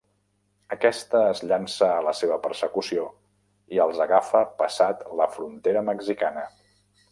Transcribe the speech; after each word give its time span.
Aquest 0.75 1.11
es 1.19 1.41
llança 1.51 1.89
a 1.97 1.99
la 2.05 2.13
seva 2.21 2.39
persecució 2.47 3.05
i 3.77 3.83
els 3.85 4.03
agafa 4.09 4.43
passat 4.65 5.07
la 5.23 5.31
frontera 5.39 5.87
mexicana. 5.95 6.51